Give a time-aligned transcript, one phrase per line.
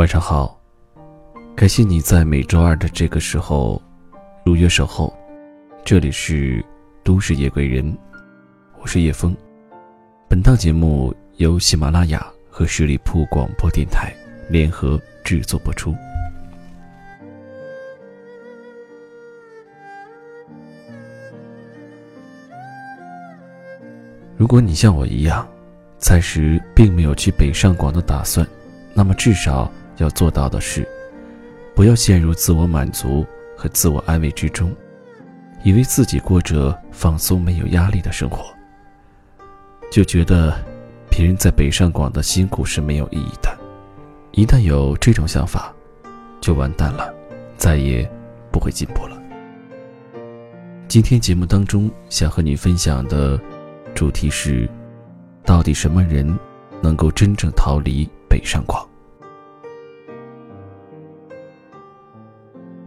[0.00, 0.58] 晚上好，
[1.54, 3.78] 感谢你在每周二的这个时候
[4.46, 5.14] 如约守候。
[5.84, 6.64] 这里是
[7.04, 7.94] 都市夜归人，
[8.80, 9.36] 我是叶枫。
[10.26, 14.10] 本档节目由喜马拉雅和十里铺广播电台
[14.48, 15.94] 联合制作播出。
[24.38, 25.46] 如果你像我一样，
[25.98, 28.48] 暂时并没有去北上广的打算，
[28.94, 29.70] 那么至少
[30.00, 30.86] 要做到的是，
[31.74, 33.24] 不要陷入自我满足
[33.56, 34.74] 和自我安慰之中。
[35.62, 38.46] 以为自己过着放松、没有压力的生活，
[39.92, 40.54] 就觉得
[41.10, 43.54] 别人在北上广的辛苦是没有意义的。
[44.32, 45.70] 一旦有这种想法，
[46.40, 47.12] 就完蛋了，
[47.58, 48.10] 再也
[48.50, 49.20] 不会进步了。
[50.88, 53.38] 今天节目当中想和你分享的
[53.94, 54.66] 主题是：
[55.44, 56.26] 到底什么人
[56.80, 58.89] 能够真正逃离北上广？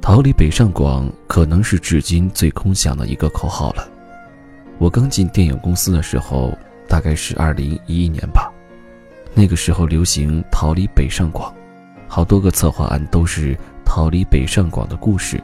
[0.03, 3.89] 逃离北上广可能是至今最空想的一个口号了。
[4.77, 6.51] 我刚进电影公司的时候，
[6.89, 8.51] 大概是二零一一年吧。
[9.33, 11.55] 那个时候流行逃离北上广，
[12.05, 15.41] 好多个策划案都是逃离北上广的故事，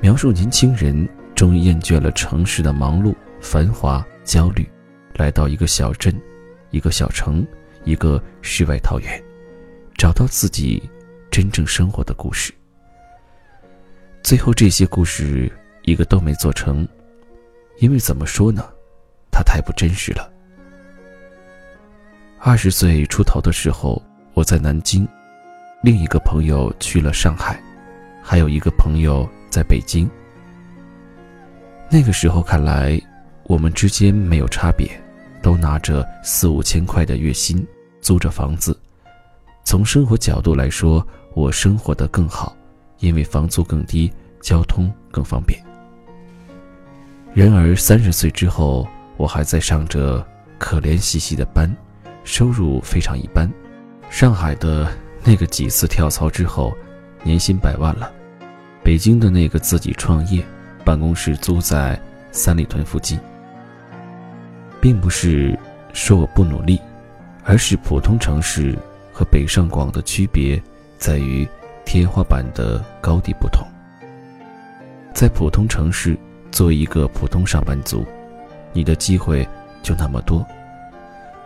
[0.00, 4.64] 描述年轻人终于厌倦了城市的忙碌、繁华、焦虑，
[5.14, 6.14] 来到一个小镇、
[6.70, 7.44] 一个小城、
[7.82, 9.20] 一个世外桃源，
[9.96, 10.80] 找到自己
[11.28, 12.52] 真正生活的故事。
[14.22, 15.50] 最后这些故事
[15.82, 16.86] 一个都没做成，
[17.78, 18.62] 因为怎么说呢，
[19.30, 20.30] 它太不真实了。
[22.38, 24.02] 二十岁出头的时候，
[24.34, 25.08] 我在南京，
[25.82, 27.58] 另一个朋友去了上海，
[28.22, 30.08] 还有一个朋友在北京。
[31.90, 33.00] 那个时候看来，
[33.44, 34.88] 我们之间没有差别，
[35.42, 37.66] 都拿着四五千块的月薪，
[38.02, 38.78] 租着房子。
[39.64, 42.54] 从生活角度来说，我生活的更好。
[42.98, 45.62] 因为房租更低，交通更方便。
[47.34, 50.26] 然而三十岁之后，我还在上着
[50.58, 51.70] 可怜兮兮的班，
[52.24, 53.48] 收入非常一般。
[54.10, 54.90] 上海的
[55.22, 56.74] 那个几次跳槽之后，
[57.22, 58.10] 年薪百万了。
[58.82, 60.42] 北京的那个自己创业，
[60.84, 62.00] 办公室租在
[62.32, 63.18] 三里屯附近。
[64.80, 65.58] 并不是
[65.92, 66.80] 说我不努力，
[67.44, 68.78] 而是普通城市
[69.12, 70.60] 和北上广的区别
[70.96, 71.46] 在于。
[71.88, 73.66] 天花板的高低不同。
[75.14, 76.14] 在普通城市，
[76.50, 78.04] 做一个普通上班族，
[78.74, 79.48] 你的机会
[79.82, 80.46] 就那么多。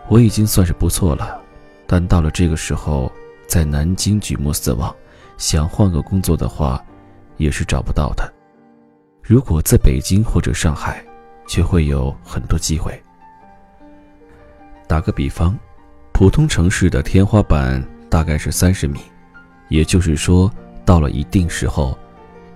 [0.09, 1.41] 我已经算是不错了，
[1.87, 3.09] 但到了这个时候，
[3.47, 4.93] 在南京举目四望，
[5.37, 6.83] 想换个工作的话，
[7.37, 8.29] 也是找不到的。
[9.21, 11.01] 如果在北京或者上海，
[11.47, 13.01] 却会有很多机会。
[14.89, 15.57] 打个比方，
[16.11, 18.99] 普通城市的天花板大概是三十米。
[19.73, 20.51] 也就是说，
[20.85, 21.97] 到了一定时候，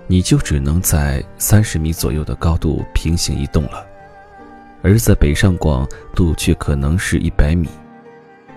[0.05, 3.83] 你就只能在三十米左右的高度平行移动了；
[4.83, 7.67] 而在北上广度却可能是一百米，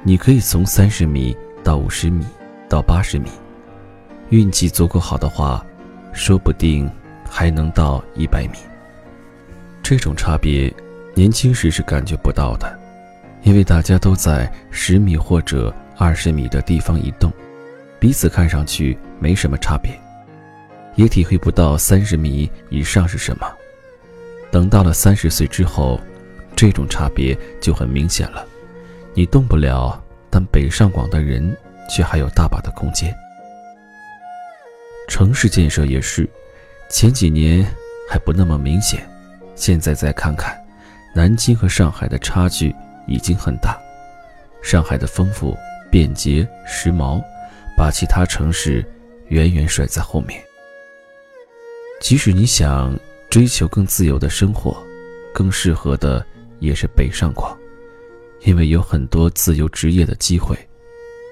[0.02, 1.34] 你可以从三十米
[1.64, 2.22] 到五十米
[2.68, 3.30] 到八十米，
[4.28, 5.64] 运气足够好的话，
[6.12, 6.86] 说不定
[7.26, 8.58] 还能到一百米。
[9.82, 10.70] 这种差别，
[11.14, 12.78] 年轻时是感觉不到的，
[13.42, 17.32] 因为大家都在十米或者二十米的地方移动。
[18.00, 19.92] 彼此看上去没什么差别，
[20.94, 23.46] 也体会不到三十米以上是什么。
[24.50, 26.00] 等到了三十岁之后，
[26.56, 28.44] 这种差别就很明显了。
[29.12, 31.54] 你动不了，但北上广的人
[31.90, 33.14] 却还有大把的空间。
[35.06, 36.26] 城市建设也是，
[36.88, 37.66] 前几年
[38.08, 39.06] 还不那么明显，
[39.54, 40.58] 现在再看看，
[41.14, 42.74] 南京和上海的差距
[43.06, 43.78] 已经很大。
[44.62, 45.54] 上海的丰富、
[45.90, 47.22] 便捷、时髦。
[47.80, 48.84] 把其他城市
[49.28, 50.38] 远远甩在后面。
[51.98, 52.94] 即使你想
[53.30, 54.76] 追求更自由的生活，
[55.32, 56.22] 更适合的
[56.58, 57.58] 也是北上广，
[58.42, 60.54] 因为有很多自由职业的机会，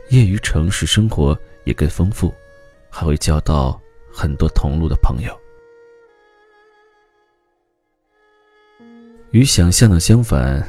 [0.08, 2.32] 业余城市生活也更丰富，
[2.88, 3.78] 还会交到
[4.10, 5.38] 很多同路的朋友。
[9.32, 10.66] 与想象的相反，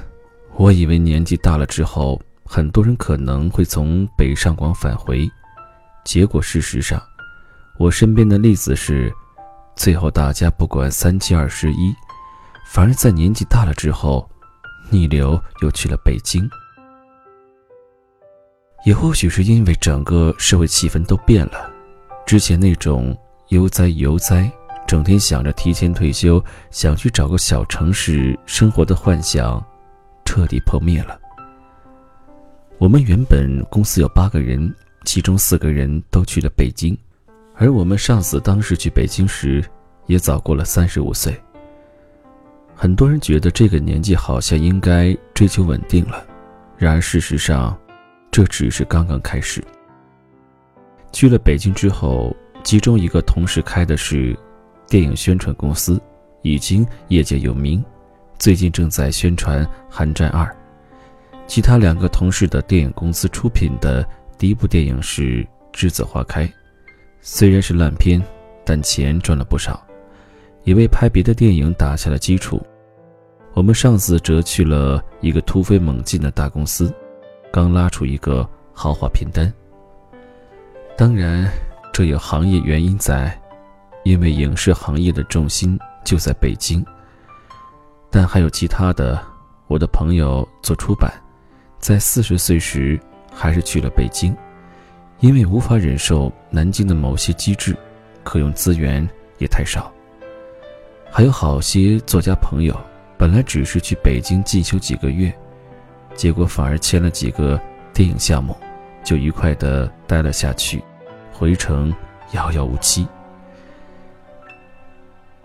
[0.57, 5.25] 我以为年纪大了之后，很多人可能会从北上广返回。
[6.09, 7.00] 结果，事实上，
[7.77, 9.13] 我身边的例子是，
[9.75, 11.94] 最后大家不管三七二十一，
[12.65, 14.27] 反而在年纪大了之后，
[14.89, 16.50] 逆流又去了北京。
[18.85, 21.71] 也或许是因为整个社会气氛都变了，
[22.25, 23.15] 之前那种
[23.50, 24.51] 悠哉悠哉，
[24.88, 29.63] 整天想着提前退休，想去找个小城市生活的幻想，
[30.25, 31.19] 彻底破灭了。
[32.79, 34.75] 我们原本公司有八个人。
[35.06, 36.98] 其中四个人都去了北京，
[37.56, 39.63] 而我们上司当时去北京时，
[40.06, 41.36] 也早过了三十五岁。
[42.75, 46.25] 很多人觉得这个年纪好像应该追求稳定了，
[46.78, 47.78] 然而事实上，
[48.31, 49.63] 这只是刚刚开始。
[51.12, 54.38] 去了北京之后，其中一个同事开的是
[54.88, 56.00] 电影宣传公司，
[56.42, 57.84] 已经业界有名，
[58.38, 60.46] 最近正在宣传《寒战二》。
[61.48, 64.07] 其他两个同事的电影公司出品的
[64.39, 65.44] 第一部电影是
[65.74, 66.47] 《栀子花开》，
[67.19, 68.24] 虽然是烂片，
[68.63, 69.86] 但钱赚了不少，
[70.63, 72.65] 也为拍别的电影打下了基础。
[73.53, 76.94] 我们上次则去了一个突飞猛进的大公司，
[77.51, 79.53] 刚拉出一个豪华片单。
[80.97, 81.51] 当然，
[81.91, 83.38] 这有行业原因在，
[84.06, 86.81] 因为影视行业的重心就在北京。
[88.09, 89.21] 但还有其他的，
[89.68, 91.12] 我的朋友做出版。
[91.77, 92.97] 在四十岁时，
[93.39, 94.36] 还是去了北京，
[95.21, 97.74] 因为无法忍受南京的某些机制，
[98.21, 99.07] 可用资源
[99.38, 99.89] 也太少。
[101.09, 102.77] 还有好些作家朋友，
[103.18, 105.33] 本来只是去北京进修几个月，
[106.15, 107.57] 结果反而签了几个
[107.94, 108.53] 电影项目，
[109.06, 110.83] 就愉快的待了下去，
[111.31, 111.95] 回程
[112.33, 113.07] 遥遥无期。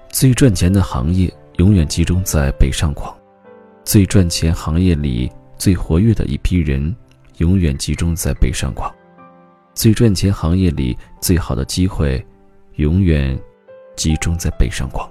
[0.08, 3.16] 最赚钱的行业永远集中在北上广，
[3.84, 5.30] 最赚钱行业里。
[5.56, 6.94] 最活跃的一批人，
[7.38, 8.88] 永远集中在北上广；
[9.74, 12.24] 最赚钱行业里最好的机会，
[12.76, 13.36] 永远
[13.96, 15.10] 集中在北上广。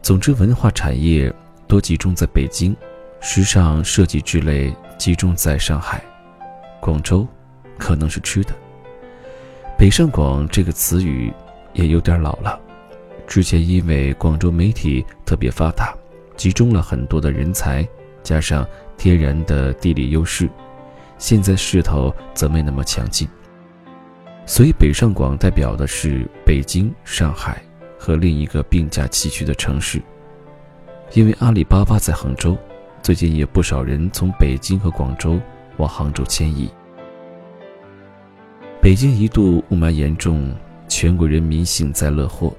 [0.00, 1.30] 总之，文化产业
[1.68, 2.74] 多集中在北京，
[3.20, 6.02] 时尚设计之类集中在上海、
[6.80, 7.28] 广州，
[7.76, 8.54] 可能是吃的。
[9.76, 11.30] 北上广这个词语
[11.74, 12.58] 也有点老了，
[13.26, 15.94] 之前因为广州媒体特别发达，
[16.36, 17.86] 集中了很多的人才。
[18.22, 18.66] 加上
[19.00, 20.46] 天然的地理优势，
[21.16, 23.26] 现在势头则没那么强劲。
[24.44, 27.62] 所以北上广代表的是北京、上海
[27.98, 30.02] 和另一个并驾齐驱的城市。
[31.14, 32.58] 因为阿里巴巴在杭州，
[33.02, 35.40] 最近也不少人从北京和广州
[35.78, 36.70] 往杭州迁移。
[38.82, 40.54] 北京一度雾霾严重，
[40.88, 42.52] 全国人民幸灾乐祸。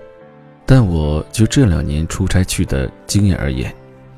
[0.65, 3.71] 但我就这两年出差去的经验而言，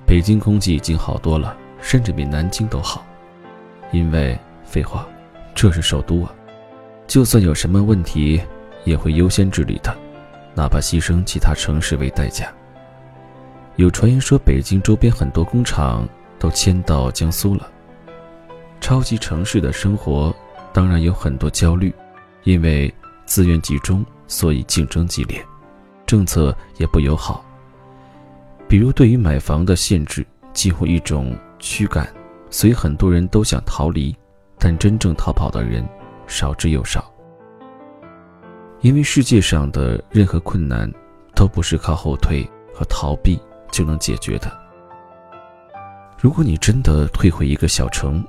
[0.06, 3.06] 北京空气已经好多了，甚至比南京都好，
[3.92, 5.06] 因为废话，
[5.54, 6.34] 这是首都啊，
[7.06, 8.42] 就算有什么问题，
[8.86, 9.94] 也会优先治理的，
[10.56, 12.52] 哪怕牺牲其他城市为代价。
[13.76, 16.08] 有传言说，北京周边很多工厂
[16.40, 17.70] 都迁到江苏了。
[18.80, 20.34] 超级城市的生活
[20.72, 21.94] 当然有很多焦虑，
[22.44, 22.92] 因为
[23.26, 25.46] 资源集中，所以竞争激烈，
[26.06, 27.46] 政策也不友好。
[28.70, 32.06] 比如，对于买房的限制，几乎一种驱赶，
[32.50, 34.14] 所以很多人都想逃离，
[34.60, 35.88] 但真正逃跑的人
[36.28, 37.10] 少之又少。
[38.82, 40.92] 因为世界上的任何困难，
[41.34, 42.44] 都不是靠后退
[42.74, 43.40] 和逃避
[43.72, 44.52] 就能解决的。
[46.20, 48.22] 如果你真的退回一个小城，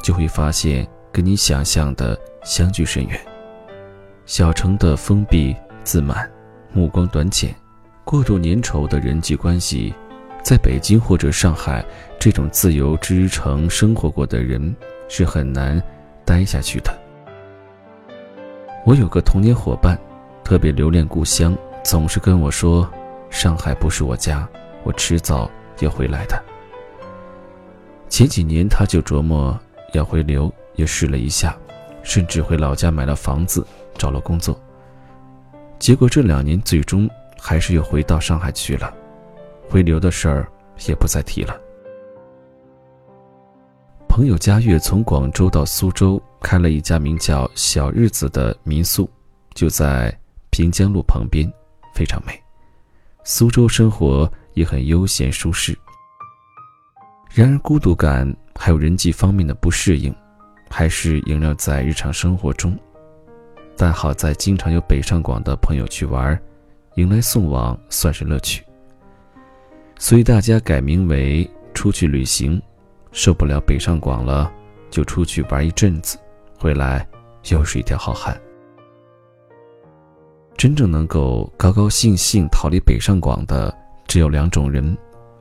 [0.00, 3.20] 就会发现跟你想象的相距甚远。
[4.26, 6.30] 小城的封闭、自满、
[6.72, 7.52] 目光短浅。
[8.04, 9.92] 过度粘稠的人际关系，
[10.46, 11.84] 在北京或者上海
[12.20, 14.76] 这种自由之城生活过的人
[15.08, 15.82] 是很难
[16.24, 16.98] 待下去的。
[18.84, 19.98] 我有个童年伙伴，
[20.44, 22.88] 特别留恋故乡，总是跟我说
[23.28, 24.48] ：“上海不是我家，
[24.84, 25.50] 我迟早
[25.80, 26.40] 要回来的。”
[28.08, 29.58] 前几年他就琢磨
[29.94, 31.56] 要回流，也试了一下，
[32.04, 33.66] 甚至回老家买了房子，
[33.98, 34.56] 找了工作。
[35.80, 37.10] 结果这两年最终。
[37.38, 38.92] 还是又回到上海去了，
[39.68, 40.48] 回流的事儿
[40.88, 41.58] 也不再提了。
[44.08, 49.10] 朋友佳悦从广州到苏州开了一家名叫“小日子”的民宿，
[49.54, 50.16] 就在
[50.50, 51.46] 平江路旁边，
[51.94, 52.32] 非常美。
[53.24, 55.76] 苏州生活也很悠闲舒适。
[57.30, 60.14] 然而孤独感还有人际方面的不适应，
[60.70, 62.74] 还是萦绕在日常生活中。
[63.76, 66.40] 但好在经常有北上广的朋友去玩。
[66.94, 68.64] 迎来送往算是乐趣，
[69.98, 72.60] 所以大家改名为出去旅行。
[73.12, 74.52] 受不了北上广了，
[74.90, 76.18] 就出去玩一阵子，
[76.58, 77.06] 回来
[77.48, 78.38] 又是一条好汉。
[80.54, 83.74] 真正能够高高兴兴逃离北上广的，
[84.06, 84.94] 只有两种人：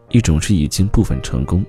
[0.10, 1.66] 一种是已经部分成功，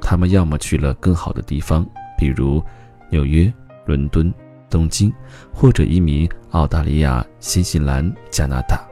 [0.00, 2.62] 他们要么去了更好的地方，比如
[3.10, 3.52] 纽约、
[3.84, 4.32] 伦敦、
[4.70, 5.12] 东京，
[5.52, 8.82] 或者移民澳大利亚、新西兰、加拿大。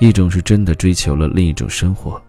[0.00, 2.20] 一种是真的追求了另一种生活，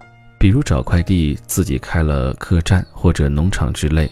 [0.44, 4.10] 比如找快递，自己开了客栈或者农场之类；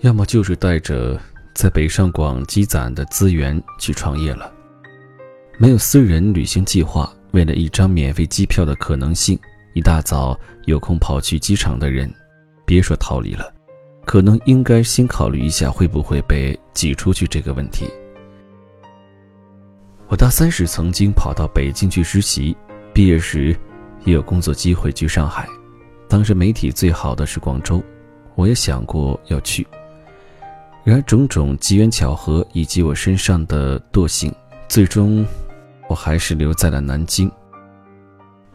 [0.00, 1.16] 要么就是带着
[1.54, 4.52] 在北上广积攒的资源去创业了。
[5.56, 9.38] 没有私人旅行计划，为了一张免费机票的可能性，
[9.74, 12.12] 一大早有空跑去机场的人，
[12.66, 13.48] 别说逃离了，
[14.04, 17.86] 可能应该先考虑一下会不会被挤出去这个问题。
[20.08, 22.56] 我大三时曾经跑到北京去实习，
[22.92, 23.56] 毕业时
[24.08, 25.46] 也有工作机会去上海。
[26.08, 27.82] 当时媒体最好的是广州，
[28.36, 29.66] 我也想过要去。
[30.82, 34.34] 然而种种机缘巧合以及我身上的惰性，
[34.66, 35.26] 最终
[35.88, 37.30] 我还是留在了南京。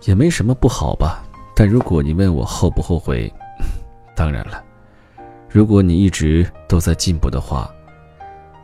[0.06, 1.24] 也没什么不好吧？
[1.56, 3.32] 但如果你问我后不后悔，
[4.16, 4.64] 当然了。
[5.48, 7.72] 如果你一直都在进步的话，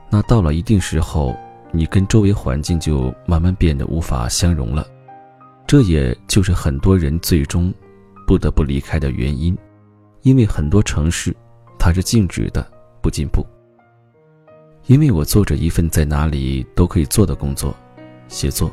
[0.09, 1.37] 那到了一定时候。
[1.71, 4.83] 你跟周围环境就慢慢变得无法相容了，
[5.69, 7.71] 这也就是很多人最终
[8.25, 9.55] 不得不离开的原因。
[10.23, 11.31] 因为很多城市
[11.77, 12.67] 它是静止的，
[13.03, 13.45] 不进步。
[14.87, 17.75] 因为我做着一份在哪里都可以做的工作，
[18.27, 18.71] 写作，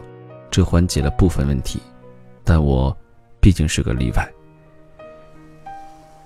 [0.50, 1.78] 这缓解了部分问题，
[2.42, 2.96] 但我
[3.42, 4.26] 毕竟是个例外。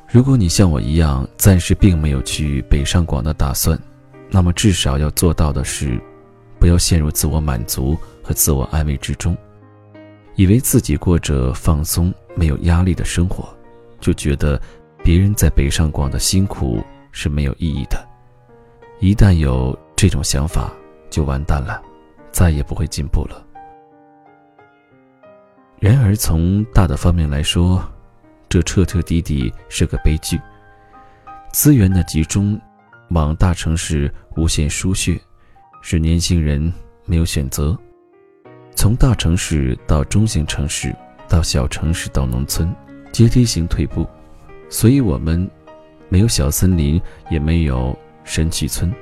[0.09, 3.77] 如果你像我一样暂时并没有去北上广的打算，
[4.31, 6.01] 那么至少要做到的是。
[6.61, 9.35] 不要陷入自我满足和自我安慰之中，
[10.41, 13.55] 以为自己过着放松、没有压力的生活，
[14.01, 14.59] 就觉得
[15.05, 16.83] 别人在北上广的辛苦
[17.13, 18.09] 是没有意义的。
[19.01, 20.73] 一旦有这种想法，
[21.11, 21.83] 就完蛋了，
[22.33, 23.47] 再也不会进步了。
[25.79, 27.87] 然而，从大的方面来说，
[28.49, 30.41] 这彻彻底底是个悲剧。
[31.53, 32.59] 资源的集中，
[33.11, 35.21] 往大城市无限输血。
[35.83, 36.73] 使年轻人
[37.05, 37.77] 没有选择，
[38.75, 40.95] 从大城市到中型城市，
[41.29, 42.75] 到小城市到农村，
[43.13, 44.07] 阶梯型退步，
[44.71, 45.49] 所以我们
[46.09, 47.01] 没有小森林，
[47.31, 48.93] 也没有神奇村。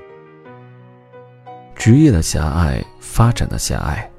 [1.76, 4.10] 职业的狭隘，发展的狭隘，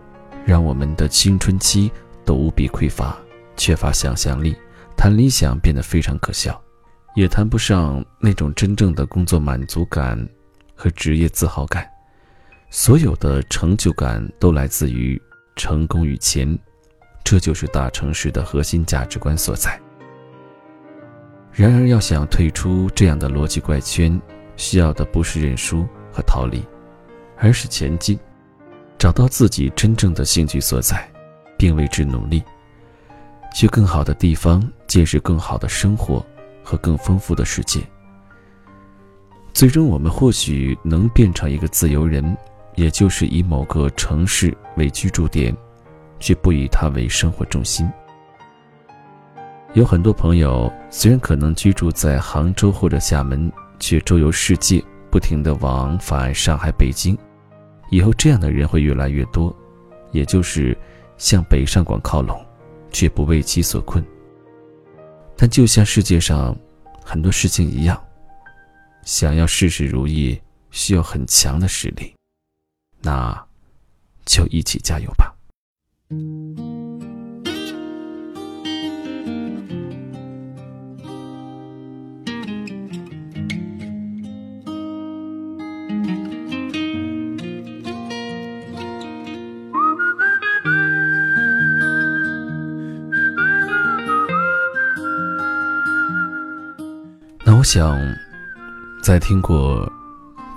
[0.46, 1.92] 让我们的青春期
[2.24, 3.18] 都无比匮乏，
[3.58, 4.56] 缺乏想象力，
[4.96, 6.60] 谈理想变得非常可笑，
[7.16, 10.18] 也谈不上那种真正的工作满足感
[10.74, 11.86] 和职业自豪感。
[12.70, 15.22] 所有的成就感都来自于
[15.60, 16.58] 成功与钱，
[17.22, 19.78] 这就是大城市的核心价值观所在。
[21.52, 24.20] 然而，要想退出这样的逻辑怪圈，
[24.56, 26.64] 需要的不是认输和逃离，
[27.38, 28.18] 而是前进，
[28.98, 31.06] 找到自己真正的兴趣所在，
[31.58, 32.42] 并为之努力，
[33.54, 36.26] 去更好的地方见识更好的生活
[36.64, 37.82] 和更丰富的世界。
[39.54, 42.38] 最终，我们或许能变成一个自由人。
[42.80, 45.54] 也就是以某个城市为居住点，
[46.18, 47.86] 却不以它为生活重心。
[49.74, 54.82] 有很多朋友虽然可能居住在杭州或者厦门，却周游世界，
[55.12, 57.18] 不停地往返上海、北京。
[57.92, 59.54] 以后这样的人会越来越多，
[60.14, 60.78] 也就是
[61.18, 62.42] 向北上广靠拢，
[62.92, 64.02] 却不为其所困。
[65.36, 66.56] 但就像世界上
[67.04, 68.02] 很多事情一样，
[69.04, 70.40] 想要事事如意，
[70.72, 72.14] 需要很强的实力。
[73.02, 73.46] 那，
[74.26, 75.34] 就一起加油吧。
[97.46, 97.98] 那我想，
[99.02, 99.92] 在听过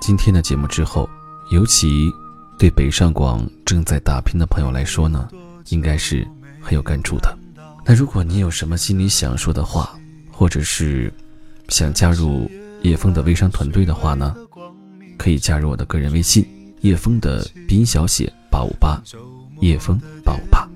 [0.01, 1.09] 今天的节目之后，
[1.49, 2.11] 尤其。
[2.57, 5.29] 对北上广正在打拼的朋友来说呢，
[5.69, 6.25] 应该是
[6.61, 7.37] 很有感触的。
[7.85, 9.97] 那如果你有什么心里想说的话，
[10.31, 11.13] 或者是
[11.67, 12.49] 想加入
[12.81, 14.35] 叶枫的微商团队的话呢，
[15.17, 16.45] 可以加入我的个人微信
[16.81, 19.01] 叶枫的拼音小写八五八，
[19.59, 20.67] 叶枫八五八。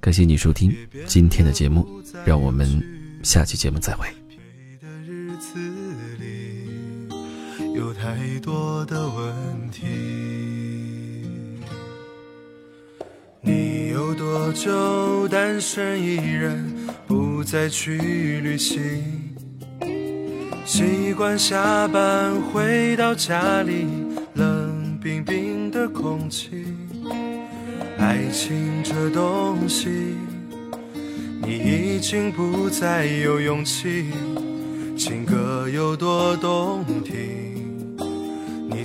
[0.00, 0.74] 感谢你收听
[1.06, 1.86] 今天的节目，
[2.24, 2.82] 让我们
[3.22, 4.21] 下期节目再会。
[7.92, 9.86] 太多的问题。
[13.40, 16.72] 你有多久单身一人，
[17.06, 18.78] 不再去旅行？
[20.64, 23.86] 习惯下班回到家里，
[24.34, 26.64] 冷冰冰的空气。
[27.98, 30.16] 爱情这东西，
[31.42, 34.06] 你已经不再有勇气。
[34.96, 37.61] 情歌有多动听，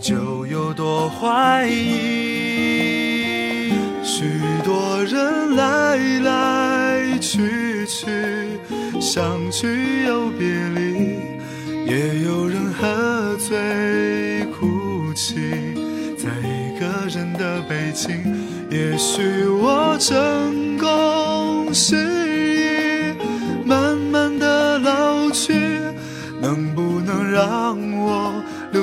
[0.08, 1.74] 就有多怀疑
[4.02, 4.24] 许
[4.64, 8.08] 多人来来去去
[9.02, 11.20] 相聚又别离
[11.86, 15.36] 也有人喝醉哭泣
[16.18, 18.16] 在一个人的北京
[18.72, 22.17] 也许我成功是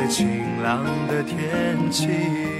[0.00, 2.59] 在晴朗的天气。